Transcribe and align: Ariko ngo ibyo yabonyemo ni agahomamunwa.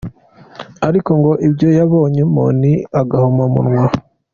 Ariko 0.87 1.09
ngo 1.19 1.31
ibyo 1.47 1.67
yabonyemo 1.77 2.43
ni 2.61 2.73
agahomamunwa. 3.01 3.85